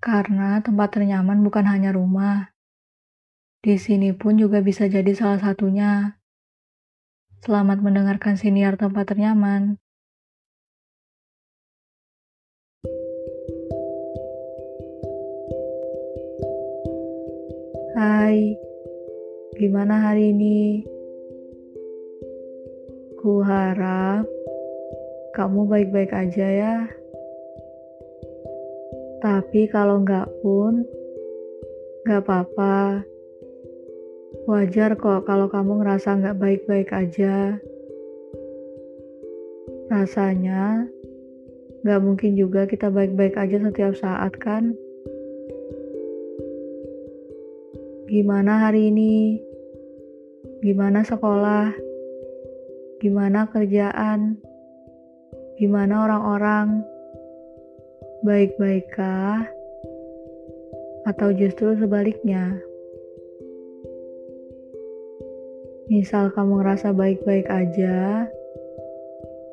Karena 0.00 0.56
tempat 0.64 0.96
ternyaman 0.96 1.44
bukan 1.44 1.68
hanya 1.68 1.92
rumah. 1.92 2.56
Di 3.60 3.76
sini 3.76 4.16
pun 4.16 4.40
juga 4.40 4.64
bisa 4.64 4.88
jadi 4.88 5.12
salah 5.12 5.36
satunya. 5.36 6.16
Selamat 7.44 7.84
mendengarkan 7.84 8.40
siniar 8.40 8.80
tempat 8.80 9.12
ternyaman. 9.12 9.76
Hai, 17.92 18.56
gimana 19.60 20.08
hari 20.08 20.32
ini? 20.32 20.80
Ku 23.20 23.44
harap 23.44 24.24
kamu 25.36 25.68
baik-baik 25.68 26.16
aja 26.16 26.48
ya. 26.48 26.99
Tapi 29.20 29.68
kalau 29.68 30.00
nggak 30.00 30.32
pun, 30.40 30.80
nggak 32.08 32.24
apa-apa. 32.24 33.04
Wajar 34.48 34.96
kok 34.96 35.28
kalau 35.28 35.52
kamu 35.52 35.84
ngerasa 35.84 36.16
nggak 36.16 36.40
baik-baik 36.40 36.88
aja. 36.88 37.60
Rasanya 39.92 40.88
nggak 41.84 42.00
mungkin 42.00 42.32
juga 42.32 42.64
kita 42.64 42.88
baik-baik 42.88 43.36
aja 43.36 43.60
setiap 43.60 43.92
saat 43.92 44.32
kan? 44.40 44.72
Gimana 48.08 48.66
hari 48.66 48.88
ini? 48.88 49.36
Gimana 50.64 51.04
sekolah? 51.04 51.76
Gimana 53.04 53.52
kerjaan? 53.52 54.40
Gimana 55.60 56.08
orang-orang? 56.08 56.89
Baik-baikkah? 58.20 59.48
Atau 61.08 61.32
justru 61.32 61.72
sebaliknya? 61.80 62.60
Misal 65.88 66.28
kamu 66.28 66.60
ngerasa 66.60 66.92
baik-baik 66.92 67.48
aja, 67.48 68.28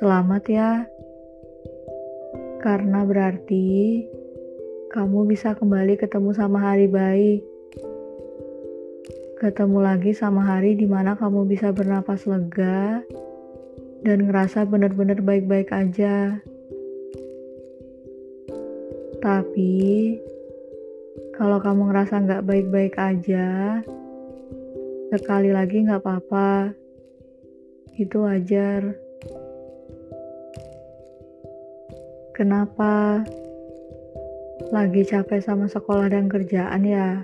selamat 0.00 0.42
ya. 0.48 0.70
Karena 2.64 3.04
berarti 3.04 4.00
kamu 4.96 5.28
bisa 5.28 5.52
kembali 5.52 6.00
ketemu 6.00 6.32
sama 6.32 6.64
hari 6.64 6.88
baik. 6.88 7.44
Ketemu 9.44 9.78
lagi 9.84 10.16
sama 10.16 10.40
hari 10.40 10.72
di 10.72 10.88
mana 10.88 11.12
kamu 11.20 11.44
bisa 11.44 11.68
bernapas 11.68 12.24
lega 12.24 13.04
dan 14.08 14.24
ngerasa 14.24 14.64
benar-benar 14.64 15.20
baik-baik 15.20 15.68
aja. 15.68 16.40
Tapi, 19.54 20.18
kalau 21.38 21.62
kamu 21.62 21.94
ngerasa 21.94 22.26
nggak 22.26 22.42
baik-baik 22.42 22.98
aja, 22.98 23.78
sekali 25.14 25.54
lagi 25.54 25.86
nggak 25.86 26.02
apa-apa. 26.02 26.74
Itu 27.94 28.26
wajar. 28.26 28.98
Kenapa? 32.34 33.22
Lagi 34.74 35.06
capek 35.06 35.38
sama 35.38 35.70
sekolah 35.70 36.10
dan 36.10 36.26
kerjaan 36.26 36.82
ya? 36.82 37.22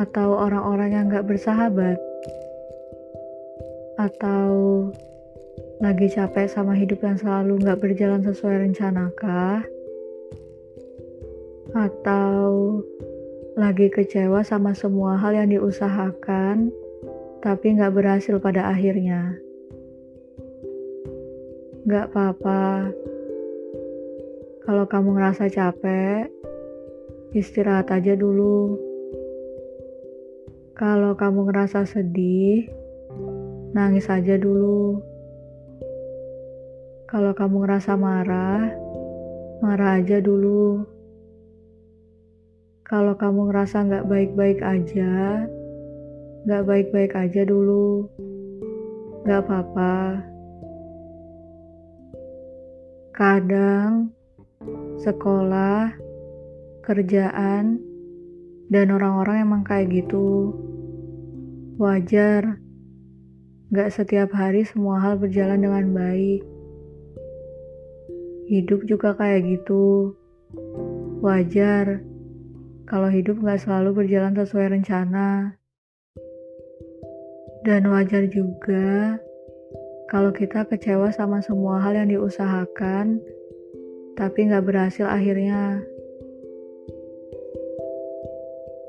Atau 0.00 0.32
orang-orang 0.32 0.96
yang 0.96 1.04
nggak 1.12 1.28
bersahabat? 1.28 2.00
Atau 4.00 4.48
lagi 5.84 6.08
capek 6.08 6.48
sama 6.48 6.72
hidup 6.72 7.04
yang 7.04 7.20
selalu 7.20 7.60
nggak 7.60 7.84
berjalan 7.84 8.24
sesuai 8.24 8.64
rencana 8.64 9.12
kah? 9.12 9.60
Atau 11.78 12.82
lagi 13.54 13.86
kecewa 13.86 14.42
sama 14.42 14.74
semua 14.74 15.14
hal 15.14 15.38
yang 15.38 15.54
diusahakan, 15.54 16.74
tapi 17.38 17.78
nggak 17.78 17.94
berhasil 17.94 18.34
pada 18.42 18.66
akhirnya. 18.66 19.38
Nggak 21.86 22.10
apa-apa. 22.10 22.90
Kalau 24.66 24.84
kamu 24.90 25.22
ngerasa 25.22 25.46
capek, 25.54 26.26
istirahat 27.30 27.94
aja 27.94 28.18
dulu. 28.18 28.74
Kalau 30.74 31.14
kamu 31.14 31.46
ngerasa 31.46 31.86
sedih, 31.86 32.66
nangis 33.70 34.10
aja 34.10 34.34
dulu. 34.34 34.98
Kalau 37.06 37.30
kamu 37.38 37.62
ngerasa 37.62 37.94
marah, 37.94 38.66
marah 39.62 40.02
aja 40.02 40.18
dulu. 40.18 40.97
Kalau 42.88 43.20
kamu 43.20 43.52
ngerasa 43.52 43.84
nggak 43.84 44.08
baik-baik 44.08 44.64
aja, 44.64 45.44
nggak 46.48 46.64
baik-baik 46.64 47.12
aja 47.12 47.44
dulu. 47.44 48.08
Nggak 49.28 49.44
apa-apa. 49.44 50.24
Kadang 53.12 54.08
sekolah, 55.04 55.92
kerjaan, 56.80 57.76
dan 58.72 58.86
orang-orang 58.88 59.44
emang 59.44 59.68
kayak 59.68 59.92
gitu. 59.92 60.56
Wajar. 61.76 62.56
Gak 63.68 63.92
setiap 63.92 64.32
hari 64.32 64.64
semua 64.64 64.96
hal 64.96 65.20
berjalan 65.20 65.60
dengan 65.60 65.92
baik. 65.92 66.40
Hidup 68.48 68.88
juga 68.88 69.12
kayak 69.12 69.44
gitu. 69.44 70.16
Wajar 71.20 72.07
kalau 72.88 73.12
hidup 73.12 73.36
nggak 73.36 73.60
selalu 73.60 73.92
berjalan 73.92 74.32
sesuai 74.32 74.72
rencana. 74.72 75.52
Dan 77.68 77.84
wajar 77.92 78.24
juga 78.32 79.20
kalau 80.08 80.32
kita 80.32 80.64
kecewa 80.64 81.12
sama 81.12 81.44
semua 81.44 81.84
hal 81.84 82.00
yang 82.00 82.08
diusahakan, 82.08 83.20
tapi 84.16 84.48
nggak 84.48 84.64
berhasil 84.64 85.04
akhirnya. 85.04 85.84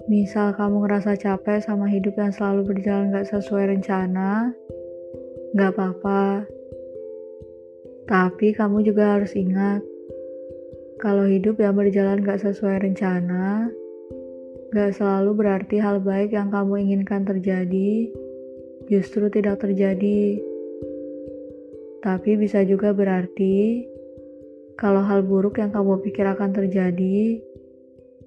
Misal 0.07 0.55
kamu 0.55 0.87
ngerasa 0.87 1.19
capek 1.19 1.59
sama 1.59 1.91
hidup 1.91 2.15
yang 2.17 2.33
selalu 2.33 2.73
berjalan 2.73 3.13
gak 3.13 3.29
sesuai 3.29 3.77
rencana, 3.77 4.49
gak 5.53 5.77
apa-apa. 5.77 6.49
Tapi 8.09 8.57
kamu 8.57 8.89
juga 8.89 9.21
harus 9.21 9.37
ingat, 9.37 9.85
kalau 10.97 11.29
hidup 11.29 11.61
yang 11.61 11.77
berjalan 11.77 12.25
gak 12.25 12.41
sesuai 12.41 12.89
rencana, 12.89 13.69
Gak 14.69 15.01
selalu 15.01 15.31
berarti 15.33 15.81
hal 15.81 15.97
baik 15.97 16.37
yang 16.37 16.53
kamu 16.53 16.85
inginkan 16.85 17.25
terjadi 17.25 18.13
justru 18.85 19.25
tidak 19.33 19.65
terjadi. 19.65 20.37
Tapi 22.05 22.37
bisa 22.37 22.61
juga 22.61 22.93
berarti 22.93 23.85
kalau 24.77 25.01
hal 25.01 25.25
buruk 25.25 25.57
yang 25.57 25.73
kamu 25.73 25.99
pikir 26.05 26.23
akan 26.23 26.53
terjadi 26.53 27.41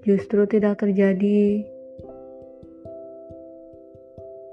justru 0.03 0.45
tidak 0.51 0.83
terjadi. 0.83 1.63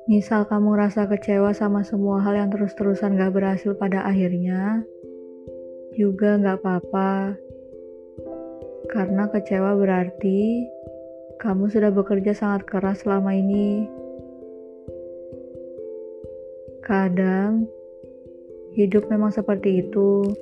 Misal 0.10 0.46
kamu 0.46 0.74
rasa 0.74 1.06
kecewa 1.06 1.54
sama 1.54 1.86
semua 1.86 2.22
hal 2.22 2.34
yang 2.34 2.50
terus-terusan 2.50 3.14
gak 3.18 3.34
berhasil 3.34 3.78
pada 3.78 4.06
akhirnya, 4.06 4.82
juga 5.94 6.38
gak 6.42 6.66
apa-apa. 6.66 7.38
Karena 8.90 9.30
kecewa 9.30 9.78
berarti 9.78 10.66
kamu 11.40 11.72
sudah 11.72 11.88
bekerja 11.96 12.36
sangat 12.36 12.68
keras 12.68 13.08
selama 13.08 13.32
ini. 13.32 13.88
Kadang 16.84 17.64
hidup 18.76 19.08
memang 19.08 19.32
seperti 19.32 19.88
itu, 19.88 20.36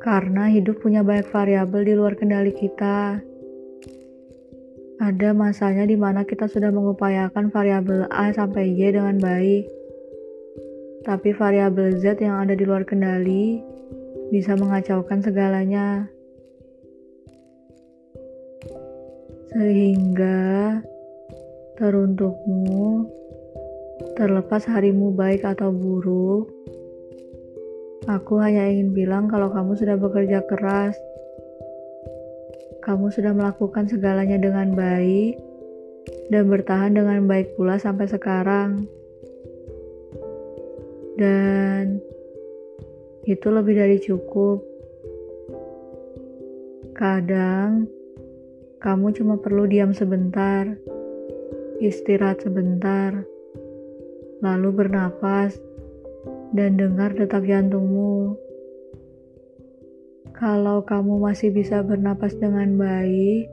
karena 0.00 0.48
hidup 0.48 0.80
punya 0.80 1.04
banyak 1.04 1.28
variabel 1.28 1.84
di 1.84 1.92
luar 1.92 2.16
kendali 2.16 2.56
kita. 2.56 3.20
Ada 5.00 5.32
masanya 5.36 5.84
di 5.84 5.96
mana 5.96 6.24
kita 6.24 6.48
sudah 6.48 6.72
mengupayakan 6.72 7.52
variabel 7.52 8.08
A 8.08 8.32
sampai 8.32 8.72
Y 8.72 8.96
dengan 8.96 9.20
baik, 9.20 9.68
tapi 11.04 11.36
variabel 11.36 12.00
Z 12.00 12.16
yang 12.24 12.48
ada 12.48 12.56
di 12.56 12.64
luar 12.64 12.88
kendali 12.88 13.60
bisa 14.32 14.56
mengacaukan 14.56 15.20
segalanya. 15.20 16.08
Sehingga 19.50 20.78
teruntukmu, 21.74 23.10
terlepas 24.14 24.62
harimu 24.70 25.10
baik 25.10 25.42
atau 25.42 25.74
buruk, 25.74 26.46
aku 28.06 28.38
hanya 28.38 28.70
ingin 28.70 28.94
bilang 28.94 29.26
kalau 29.26 29.50
kamu 29.50 29.74
sudah 29.74 29.98
bekerja 29.98 30.46
keras. 30.46 30.94
Kamu 32.80 33.10
sudah 33.10 33.34
melakukan 33.34 33.90
segalanya 33.90 34.38
dengan 34.38 34.72
baik 34.72 35.36
dan 36.30 36.46
bertahan 36.46 36.94
dengan 36.94 37.26
baik 37.26 37.58
pula 37.58 37.76
sampai 37.76 38.06
sekarang. 38.06 38.86
Dan 41.18 41.98
itu 43.26 43.50
lebih 43.50 43.76
dari 43.76 43.98
cukup. 44.00 44.64
Kadang 46.96 47.99
kamu 48.80 49.12
cuma 49.12 49.36
perlu 49.36 49.68
diam 49.68 49.92
sebentar, 49.92 50.64
istirahat 51.84 52.40
sebentar, 52.40 53.28
lalu 54.40 54.68
bernapas 54.72 55.60
dan 56.56 56.80
dengar 56.80 57.12
detak 57.12 57.44
jantungmu. 57.44 58.40
Kalau 60.32 60.80
kamu 60.88 61.20
masih 61.20 61.52
bisa 61.52 61.84
bernapas 61.84 62.32
dengan 62.40 62.80
baik 62.80 63.52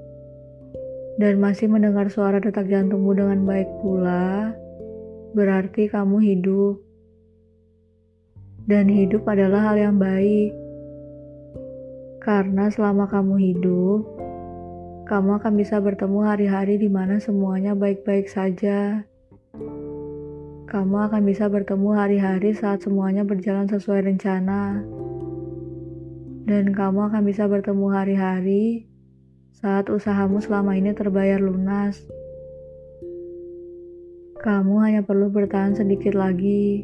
dan 1.19 1.44
masih 1.44 1.68
mendengar 1.68 2.07
suara 2.07 2.39
detak 2.39 2.71
jantungmu 2.71 3.12
dengan 3.12 3.44
baik 3.44 3.68
pula, 3.83 4.56
berarti 5.35 5.91
kamu 5.91 6.23
hidup. 6.23 6.80
Dan 8.63 8.88
hidup 8.88 9.27
adalah 9.27 9.71
hal 9.71 9.91
yang 9.91 10.00
baik. 10.00 10.56
Karena 12.23 12.68
selama 12.71 13.07
kamu 13.07 13.35
hidup, 13.39 14.17
kamu 15.07 15.39
akan 15.39 15.56
bisa 15.56 15.80
bertemu 15.80 16.19
hari-hari 16.27 16.75
di 16.75 16.92
mana 16.92 17.15
semuanya 17.24 17.71
baik-baik 17.71 18.27
saja. 18.27 19.07
Kamu 20.68 20.95
akan 21.07 21.24
bisa 21.24 21.48
bertemu 21.48 21.95
hari-hari 21.95 22.51
saat 22.51 22.83
semuanya 22.83 23.24
berjalan 23.24 23.71
sesuai 23.71 24.04
rencana. 24.04 24.83
Dan 26.44 26.75
kamu 26.75 27.07
akan 27.07 27.24
bisa 27.24 27.48
bertemu 27.48 27.88
hari-hari 27.88 28.92
saat 29.56 29.88
usahamu 29.88 30.44
selama 30.44 30.75
ini 30.75 30.92
terbayar 30.92 31.39
lunas. 31.39 32.04
Kamu 34.44 34.75
hanya 34.83 35.07
perlu 35.07 35.31
bertahan 35.31 35.71
sedikit 35.71 36.19
lagi. 36.19 36.83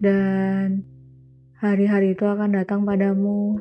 Dan 0.00 0.88
hari-hari 1.60 2.16
itu 2.16 2.24
akan 2.24 2.56
datang 2.56 2.88
padamu. 2.88 3.60